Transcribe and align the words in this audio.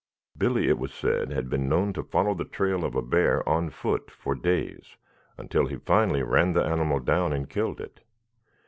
Billy, 0.35 0.67
it 0.67 0.79
was 0.79 0.91
said, 0.91 1.29
had 1.29 1.47
been 1.47 1.69
known 1.69 1.93
to 1.93 2.01
follow 2.01 2.33
the 2.33 2.43
trail 2.43 2.83
of 2.83 2.95
a 2.95 3.03
bear 3.03 3.47
on 3.47 3.69
foot 3.69 4.09
for 4.09 4.33
days 4.33 4.95
until 5.37 5.67
he 5.67 5.75
finally 5.75 6.23
ran 6.23 6.53
the 6.53 6.63
animal 6.65 6.99
down 6.99 7.31
and 7.31 7.51
killed 7.51 7.79
it. 7.79 7.99